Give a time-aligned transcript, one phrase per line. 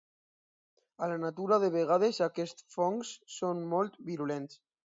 [1.07, 4.61] A la natura de vegades aquests fongs són molt virulents.